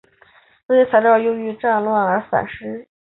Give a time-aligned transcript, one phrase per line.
[0.67, 2.87] 这些材料由于战乱而散失。